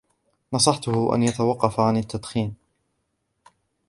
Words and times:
نصحته 0.53 1.15
أن 1.15 1.23
يتوقف 1.23 1.79
عن 1.79 1.97
التدخين 1.97 2.55